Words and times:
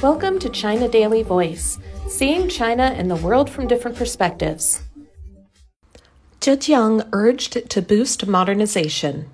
Welcome 0.00 0.38
to 0.38 0.48
China 0.48 0.86
Daily 0.86 1.24
Voice, 1.24 1.76
seeing 2.06 2.48
China 2.48 2.84
and 2.84 3.10
the 3.10 3.16
world 3.16 3.50
from 3.50 3.66
different 3.66 3.96
perspectives. 3.96 4.80
Zhejiang 6.40 7.08
urged 7.12 7.68
to 7.68 7.82
boost 7.82 8.28
modernization. 8.28 9.28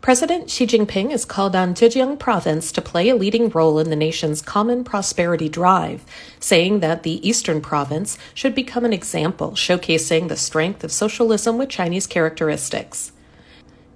President 0.00 0.50
Xi 0.50 0.66
Jinping 0.66 1.12
has 1.12 1.24
called 1.24 1.54
on 1.54 1.72
Zhejiang 1.72 2.18
province 2.18 2.72
to 2.72 2.82
play 2.82 3.08
a 3.08 3.14
leading 3.14 3.48
role 3.50 3.78
in 3.78 3.88
the 3.88 3.94
nation's 3.94 4.42
common 4.42 4.82
prosperity 4.82 5.48
drive, 5.48 6.04
saying 6.40 6.80
that 6.80 7.04
the 7.04 7.24
eastern 7.26 7.60
province 7.60 8.18
should 8.34 8.56
become 8.56 8.84
an 8.84 8.92
example 8.92 9.52
showcasing 9.52 10.26
the 10.26 10.36
strength 10.36 10.82
of 10.82 10.90
socialism 10.90 11.58
with 11.58 11.68
Chinese 11.68 12.08
characteristics. 12.08 13.12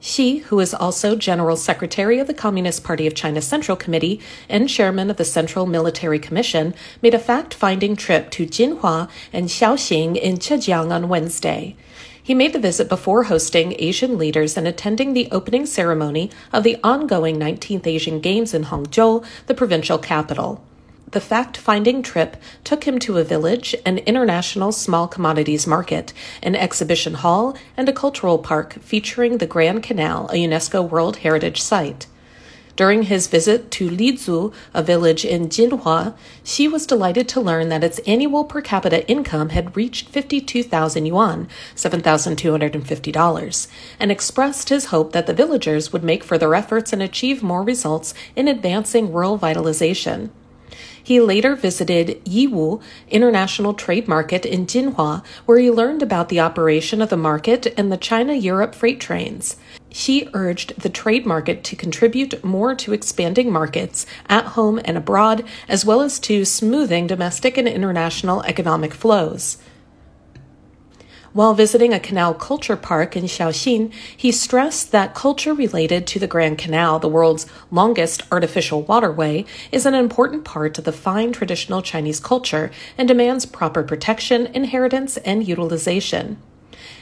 Xi, 0.00 0.38
who 0.38 0.60
is 0.60 0.74
also 0.74 1.16
General 1.16 1.56
Secretary 1.56 2.18
of 2.18 2.26
the 2.26 2.34
Communist 2.34 2.84
Party 2.84 3.06
of 3.06 3.14
China 3.14 3.40
Central 3.40 3.76
Committee 3.76 4.20
and 4.48 4.68
Chairman 4.68 5.10
of 5.10 5.16
the 5.16 5.24
Central 5.24 5.66
Military 5.66 6.18
Commission, 6.18 6.74
made 7.00 7.14
a 7.14 7.18
fact 7.18 7.54
finding 7.54 7.96
trip 7.96 8.30
to 8.32 8.46
Jinhua 8.46 9.08
and 9.32 9.48
Shaoxing 9.48 10.16
in 10.16 10.36
Zhejiang 10.36 10.92
on 10.92 11.08
Wednesday. 11.08 11.76
He 12.22 12.34
made 12.34 12.52
the 12.52 12.58
visit 12.58 12.88
before 12.88 13.24
hosting 13.24 13.74
Asian 13.78 14.18
leaders 14.18 14.56
and 14.56 14.66
attending 14.66 15.14
the 15.14 15.28
opening 15.30 15.64
ceremony 15.64 16.30
of 16.52 16.64
the 16.64 16.76
ongoing 16.82 17.36
19th 17.36 17.86
Asian 17.86 18.20
Games 18.20 18.52
in 18.52 18.64
Hangzhou, 18.64 19.24
the 19.46 19.54
provincial 19.54 19.96
capital. 19.96 20.62
The 21.08 21.20
fact 21.20 21.56
finding 21.56 22.02
trip 22.02 22.36
took 22.64 22.82
him 22.82 22.98
to 23.00 23.18
a 23.18 23.24
village, 23.24 23.76
an 23.84 23.98
international 23.98 24.72
small 24.72 25.06
commodities 25.06 25.64
market, 25.64 26.12
an 26.42 26.56
exhibition 26.56 27.14
hall, 27.14 27.56
and 27.76 27.88
a 27.88 27.92
cultural 27.92 28.38
park 28.38 28.74
featuring 28.80 29.38
the 29.38 29.46
Grand 29.46 29.84
Canal, 29.84 30.26
a 30.32 30.34
UNESCO 30.34 30.88
World 30.88 31.18
Heritage 31.18 31.62
Site. 31.62 32.08
During 32.74 33.04
his 33.04 33.28
visit 33.28 33.70
to 33.70 33.88
Lizu, 33.88 34.52
a 34.74 34.82
village 34.82 35.24
in 35.24 35.48
Jinhua, 35.48 36.14
Xi 36.44 36.66
was 36.66 36.86
delighted 36.86 37.28
to 37.28 37.40
learn 37.40 37.68
that 37.68 37.84
its 37.84 38.00
annual 38.00 38.44
per 38.44 38.60
capita 38.60 39.08
income 39.08 39.50
had 39.50 39.76
reached 39.76 40.08
52,000 40.08 41.06
yuan, 41.06 41.48
$7,250, 41.76 43.68
and 44.00 44.10
expressed 44.10 44.68
his 44.68 44.86
hope 44.86 45.12
that 45.12 45.26
the 45.26 45.32
villagers 45.32 45.92
would 45.92 46.04
make 46.04 46.24
further 46.24 46.54
efforts 46.54 46.92
and 46.92 47.00
achieve 47.00 47.44
more 47.44 47.62
results 47.62 48.12
in 48.34 48.48
advancing 48.48 49.12
rural 49.12 49.38
vitalization. 49.38 50.30
He 51.06 51.20
later 51.20 51.54
visited 51.54 52.20
Yiwu 52.24 52.82
International 53.12 53.74
Trade 53.74 54.08
Market 54.08 54.44
in 54.44 54.66
Jinhua, 54.66 55.22
where 55.44 55.60
he 55.60 55.70
learned 55.70 56.02
about 56.02 56.30
the 56.30 56.40
operation 56.40 57.00
of 57.00 57.10
the 57.10 57.16
market 57.16 57.72
and 57.76 57.92
the 57.92 57.96
China 57.96 58.34
Europe 58.34 58.74
freight 58.74 58.98
trains. 58.98 59.54
He 59.88 60.28
urged 60.34 60.80
the 60.80 60.88
trade 60.88 61.24
market 61.24 61.62
to 61.62 61.76
contribute 61.76 62.42
more 62.42 62.74
to 62.74 62.92
expanding 62.92 63.52
markets 63.52 64.04
at 64.28 64.46
home 64.46 64.80
and 64.84 64.96
abroad, 64.96 65.44
as 65.68 65.84
well 65.84 66.00
as 66.00 66.18
to 66.18 66.44
smoothing 66.44 67.06
domestic 67.06 67.56
and 67.56 67.68
international 67.68 68.42
economic 68.42 68.92
flows. 68.92 69.58
While 71.36 71.52
visiting 71.52 71.92
a 71.92 72.00
canal 72.00 72.32
culture 72.32 72.78
park 72.78 73.14
in 73.14 73.24
Shaoxing, 73.24 73.92
he 74.16 74.32
stressed 74.32 74.90
that 74.92 75.14
culture 75.14 75.52
related 75.52 76.06
to 76.06 76.18
the 76.18 76.26
Grand 76.26 76.56
Canal, 76.56 76.98
the 76.98 77.10
world's 77.10 77.44
longest 77.70 78.22
artificial 78.32 78.80
waterway, 78.80 79.44
is 79.70 79.84
an 79.84 79.92
important 79.92 80.46
part 80.46 80.78
of 80.78 80.84
the 80.84 80.92
fine 80.92 81.32
traditional 81.32 81.82
Chinese 81.82 82.20
culture 82.20 82.70
and 82.96 83.06
demands 83.06 83.44
proper 83.44 83.82
protection, 83.82 84.46
inheritance, 84.54 85.18
and 85.18 85.46
utilization. 85.46 86.38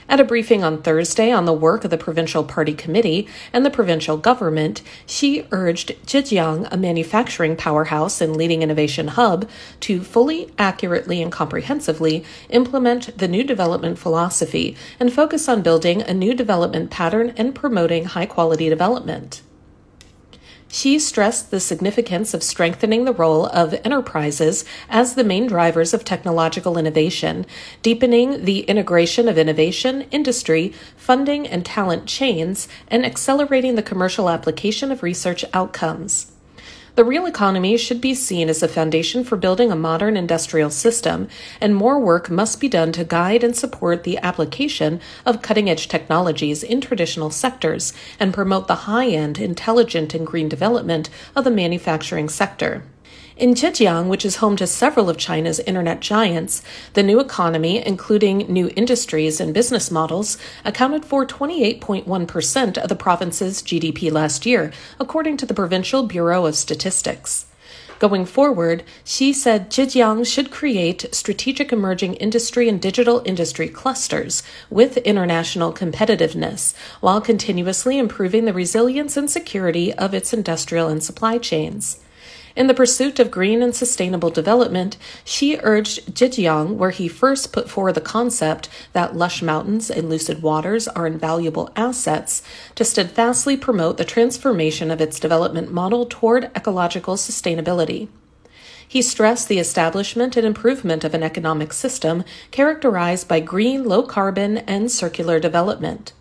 At 0.08 0.20
a 0.20 0.24
briefing 0.24 0.62
on 0.62 0.82
Thursday 0.82 1.30
on 1.30 1.44
the 1.44 1.52
work 1.52 1.84
of 1.84 1.90
the 1.90 1.98
Provincial 1.98 2.44
Party 2.44 2.74
Committee 2.74 3.26
and 3.52 3.64
the 3.64 3.70
provincial 3.70 4.16
government, 4.16 4.82
Xi 5.06 5.46
urged 5.50 5.92
Zhejiang, 6.06 6.68
a 6.70 6.76
manufacturing 6.76 7.56
powerhouse 7.56 8.20
and 8.20 8.36
leading 8.36 8.62
innovation 8.62 9.08
hub, 9.08 9.48
to 9.80 10.02
fully, 10.02 10.52
accurately, 10.58 11.22
and 11.22 11.32
comprehensively 11.32 12.24
implement 12.50 13.16
the 13.18 13.28
new 13.28 13.44
development 13.44 13.98
philosophy 13.98 14.76
and 15.00 15.12
focus 15.12 15.48
on 15.48 15.62
building 15.62 16.02
a 16.02 16.12
new 16.12 16.34
development 16.34 16.90
pattern 16.90 17.32
and 17.36 17.54
promoting 17.54 18.04
high 18.04 18.26
quality 18.26 18.68
development. 18.68 19.42
Xi 20.74 20.98
stressed 20.98 21.52
the 21.52 21.60
significance 21.60 22.34
of 22.34 22.42
strengthening 22.42 23.04
the 23.04 23.12
role 23.12 23.46
of 23.46 23.74
enterprises 23.84 24.64
as 24.90 25.14
the 25.14 25.22
main 25.22 25.46
drivers 25.46 25.94
of 25.94 26.04
technological 26.04 26.76
innovation, 26.76 27.46
deepening 27.80 28.44
the 28.44 28.62
integration 28.62 29.28
of 29.28 29.38
innovation, 29.38 30.04
industry, 30.10 30.74
funding, 30.96 31.46
and 31.46 31.64
talent 31.64 32.06
chains, 32.06 32.66
and 32.88 33.06
accelerating 33.06 33.76
the 33.76 33.84
commercial 33.84 34.28
application 34.28 34.90
of 34.90 35.04
research 35.04 35.44
outcomes. 35.54 36.32
The 36.96 37.04
real 37.04 37.26
economy 37.26 37.76
should 37.76 38.00
be 38.00 38.14
seen 38.14 38.48
as 38.48 38.62
a 38.62 38.68
foundation 38.68 39.24
for 39.24 39.36
building 39.36 39.72
a 39.72 39.76
modern 39.76 40.16
industrial 40.16 40.70
system, 40.70 41.26
and 41.60 41.74
more 41.74 41.98
work 41.98 42.30
must 42.30 42.60
be 42.60 42.68
done 42.68 42.92
to 42.92 43.04
guide 43.04 43.42
and 43.42 43.56
support 43.56 44.04
the 44.04 44.18
application 44.18 45.00
of 45.26 45.42
cutting 45.42 45.68
edge 45.68 45.88
technologies 45.88 46.62
in 46.62 46.80
traditional 46.80 47.30
sectors 47.30 47.92
and 48.20 48.32
promote 48.32 48.68
the 48.68 48.86
high 48.86 49.08
end, 49.08 49.40
intelligent, 49.40 50.14
and 50.14 50.24
green 50.24 50.48
development 50.48 51.10
of 51.34 51.42
the 51.42 51.50
manufacturing 51.50 52.28
sector. 52.28 52.84
In 53.36 53.54
Zhejiang, 53.54 54.06
which 54.06 54.24
is 54.24 54.36
home 54.36 54.54
to 54.58 54.66
several 54.66 55.10
of 55.10 55.16
China's 55.16 55.58
internet 55.58 55.98
giants, 55.98 56.62
the 56.92 57.02
new 57.02 57.18
economy, 57.18 57.84
including 57.84 58.46
new 58.46 58.70
industries 58.76 59.40
and 59.40 59.52
business 59.52 59.90
models, 59.90 60.38
accounted 60.64 61.04
for 61.04 61.26
28.1% 61.26 62.78
of 62.78 62.88
the 62.88 62.94
province's 62.94 63.60
GDP 63.60 64.12
last 64.12 64.46
year, 64.46 64.72
according 65.00 65.36
to 65.38 65.46
the 65.46 65.54
Provincial 65.54 66.04
Bureau 66.04 66.46
of 66.46 66.54
Statistics. 66.54 67.46
Going 67.98 68.24
forward, 68.24 68.84
Xi 69.04 69.32
said 69.32 69.68
Zhejiang 69.68 70.24
should 70.24 70.52
create 70.52 71.12
strategic 71.12 71.72
emerging 71.72 72.14
industry 72.14 72.68
and 72.68 72.80
digital 72.80 73.20
industry 73.24 73.68
clusters 73.68 74.44
with 74.70 74.98
international 74.98 75.72
competitiveness, 75.72 76.72
while 77.00 77.20
continuously 77.20 77.98
improving 77.98 78.44
the 78.44 78.52
resilience 78.52 79.16
and 79.16 79.28
security 79.28 79.92
of 79.94 80.14
its 80.14 80.32
industrial 80.32 80.86
and 80.86 81.02
supply 81.02 81.36
chains. 81.36 81.98
In 82.56 82.68
the 82.68 82.74
pursuit 82.74 83.18
of 83.18 83.32
green 83.32 83.62
and 83.62 83.74
sustainable 83.74 84.30
development, 84.30 84.96
Xi 85.24 85.58
urged 85.62 86.14
Zhejiang, 86.14 86.76
where 86.76 86.90
he 86.90 87.08
first 87.08 87.52
put 87.52 87.68
forward 87.68 87.94
the 87.94 88.00
concept 88.00 88.68
that 88.92 89.16
lush 89.16 89.42
mountains 89.42 89.90
and 89.90 90.08
lucid 90.08 90.40
waters 90.40 90.86
are 90.86 91.06
invaluable 91.06 91.72
assets, 91.74 92.44
to 92.76 92.84
steadfastly 92.84 93.56
promote 93.56 93.96
the 93.96 94.04
transformation 94.04 94.92
of 94.92 95.00
its 95.00 95.18
development 95.18 95.72
model 95.72 96.06
toward 96.06 96.44
ecological 96.54 97.16
sustainability. 97.16 98.06
He 98.86 99.02
stressed 99.02 99.48
the 99.48 99.58
establishment 99.58 100.36
and 100.36 100.46
improvement 100.46 101.02
of 101.02 101.12
an 101.14 101.24
economic 101.24 101.72
system 101.72 102.22
characterized 102.52 103.26
by 103.26 103.40
green, 103.40 103.82
low 103.82 104.04
carbon, 104.04 104.58
and 104.58 104.92
circular 104.92 105.40
development. 105.40 106.12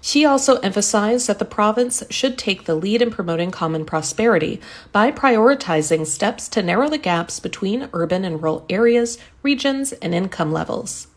Xi 0.00 0.24
also 0.24 0.56
emphasized 0.56 1.26
that 1.26 1.38
the 1.38 1.44
province 1.44 2.02
should 2.10 2.38
take 2.38 2.64
the 2.64 2.74
lead 2.74 3.02
in 3.02 3.10
promoting 3.10 3.50
common 3.50 3.84
prosperity 3.84 4.60
by 4.92 5.10
prioritizing 5.10 6.06
steps 6.06 6.48
to 6.48 6.62
narrow 6.62 6.88
the 6.88 6.98
gaps 6.98 7.40
between 7.40 7.88
urban 7.92 8.24
and 8.24 8.42
rural 8.42 8.64
areas, 8.68 9.18
regions, 9.42 9.92
and 9.92 10.14
income 10.14 10.52
levels. 10.52 11.08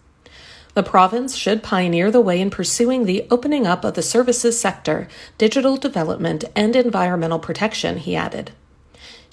The 0.73 0.83
province 0.83 1.35
should 1.35 1.63
pioneer 1.63 2.11
the 2.11 2.21
way 2.21 2.39
in 2.39 2.49
pursuing 2.49 3.05
the 3.05 3.27
opening 3.29 3.67
up 3.67 3.83
of 3.83 3.95
the 3.95 4.01
services 4.01 4.59
sector, 4.59 5.07
digital 5.37 5.75
development, 5.75 6.45
and 6.55 6.75
environmental 6.75 7.39
protection, 7.39 7.97
he 7.97 8.15
added. 8.15 8.51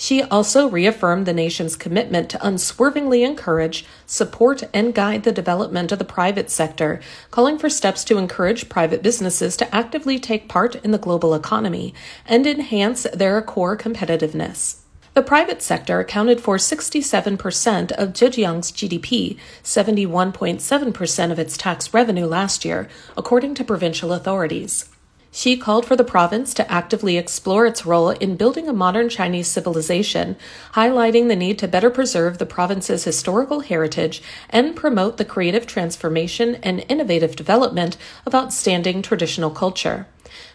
Xi 0.00 0.22
also 0.22 0.68
reaffirmed 0.68 1.26
the 1.26 1.32
nation's 1.32 1.74
commitment 1.74 2.30
to 2.30 2.46
unswervingly 2.46 3.24
encourage, 3.24 3.84
support, 4.06 4.62
and 4.72 4.94
guide 4.94 5.24
the 5.24 5.32
development 5.32 5.90
of 5.90 5.98
the 5.98 6.04
private 6.04 6.50
sector, 6.50 7.00
calling 7.32 7.58
for 7.58 7.68
steps 7.68 8.04
to 8.04 8.16
encourage 8.16 8.68
private 8.68 9.02
businesses 9.02 9.56
to 9.56 9.74
actively 9.74 10.20
take 10.20 10.48
part 10.48 10.76
in 10.76 10.92
the 10.92 10.98
global 10.98 11.34
economy 11.34 11.92
and 12.24 12.46
enhance 12.46 13.08
their 13.12 13.42
core 13.42 13.76
competitiveness. 13.76 14.76
The 15.14 15.22
private 15.22 15.62
sector 15.62 15.98
accounted 15.98 16.40
for 16.40 16.58
67% 16.58 17.90
of 17.90 18.12
Zhejiang's 18.12 18.70
GDP, 18.70 19.36
71.7% 19.64 21.32
of 21.32 21.40
its 21.40 21.56
tax 21.56 21.92
revenue 21.92 22.26
last 22.26 22.64
year, 22.64 22.88
according 23.16 23.56
to 23.56 23.64
provincial 23.64 24.12
authorities. 24.12 24.88
Xi 25.30 25.56
called 25.56 25.84
for 25.84 25.94
the 25.94 26.04
province 26.04 26.54
to 26.54 26.70
actively 26.72 27.16
explore 27.16 27.66
its 27.66 27.84
role 27.84 28.10
in 28.10 28.36
building 28.36 28.68
a 28.68 28.72
modern 28.72 29.08
Chinese 29.08 29.46
civilization, 29.46 30.36
highlighting 30.72 31.28
the 31.28 31.36
need 31.36 31.58
to 31.58 31.68
better 31.68 31.90
preserve 31.90 32.38
the 32.38 32.46
province's 32.46 33.04
historical 33.04 33.60
heritage 33.60 34.22
and 34.48 34.74
promote 34.74 35.16
the 35.16 35.24
creative 35.24 35.66
transformation 35.66 36.56
and 36.56 36.84
innovative 36.88 37.36
development 37.36 37.96
of 38.24 38.34
outstanding 38.34 39.02
traditional 39.02 39.50
culture. 39.50 40.06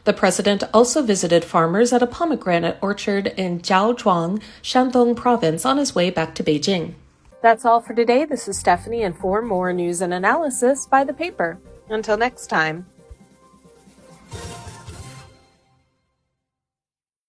The 0.06 0.14
president 0.14 0.64
also 0.74 1.02
visited 1.02 1.46
farmers 1.46 1.94
at 1.94 2.04
a 2.04 2.08
pomegranate 2.08 2.78
orchard 2.82 3.28
in 3.38 3.60
Zaozhuang, 3.62 4.42
Shandong 4.62 5.16
province, 5.16 5.66
on 5.66 5.78
his 5.78 5.96
way 5.96 6.10
back 6.10 6.36
to 6.36 6.44
Beijing. 6.44 6.96
That's 7.42 7.66
all 7.66 7.82
for 7.82 7.94
today. 7.94 8.26
This 8.26 8.48
is 8.48 8.58
Stephanie, 8.58 9.04
and 9.04 9.18
for 9.18 9.42
more 9.42 9.72
news 9.72 10.02
and 10.02 10.14
analysis, 10.14 10.88
by 10.88 11.04
the 11.04 11.14
paper. 11.14 11.58
Until 11.90 12.18
next 12.18 12.48
time. 12.48 12.86